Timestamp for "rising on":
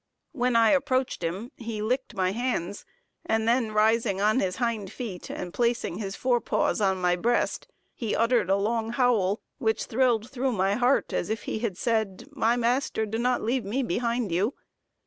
3.71-4.39